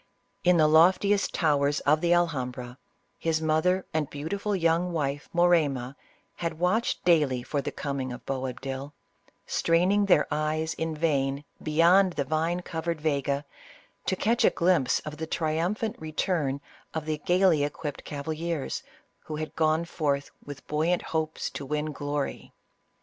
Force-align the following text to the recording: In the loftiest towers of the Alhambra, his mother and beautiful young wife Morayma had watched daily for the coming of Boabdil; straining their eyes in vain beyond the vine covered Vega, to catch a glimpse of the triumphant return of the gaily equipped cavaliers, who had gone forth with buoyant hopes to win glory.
In 0.43 0.57
the 0.57 0.65
loftiest 0.67 1.31
towers 1.31 1.79
of 1.81 2.01
the 2.01 2.11
Alhambra, 2.11 2.79
his 3.19 3.39
mother 3.39 3.85
and 3.93 4.09
beautiful 4.09 4.55
young 4.55 4.91
wife 4.93 5.29
Morayma 5.31 5.95
had 6.37 6.57
watched 6.57 7.05
daily 7.05 7.43
for 7.43 7.61
the 7.61 7.71
coming 7.71 8.11
of 8.11 8.25
Boabdil; 8.25 8.95
straining 9.45 10.07
their 10.07 10.25
eyes 10.31 10.73
in 10.73 10.95
vain 10.95 11.45
beyond 11.61 12.13
the 12.13 12.23
vine 12.25 12.61
covered 12.63 12.99
Vega, 12.99 13.45
to 14.07 14.15
catch 14.15 14.43
a 14.43 14.49
glimpse 14.49 15.01
of 15.01 15.17
the 15.17 15.27
triumphant 15.27 15.95
return 15.99 16.61
of 16.95 17.05
the 17.05 17.19
gaily 17.19 17.63
equipped 17.63 18.03
cavaliers, 18.03 18.81
who 19.25 19.35
had 19.35 19.55
gone 19.55 19.85
forth 19.85 20.31
with 20.43 20.65
buoyant 20.65 21.03
hopes 21.13 21.47
to 21.51 21.63
win 21.63 21.91
glory. 21.91 22.51